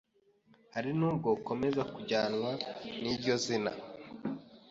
[0.73, 2.51] Hari nubwo ukomeza kujyanwa
[3.01, 3.71] n’iryo zina